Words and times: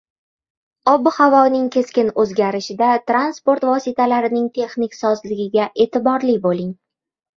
Ob-havoning 0.91 1.67
keskin 1.75 2.09
o‘zgarishida 2.23 2.89
transport 3.11 3.69
vositalarining 3.73 4.49
texnik 4.59 4.97
sozligiga 5.03 5.69
e’tiborli 5.87 6.39
bo‘ling 6.49 6.73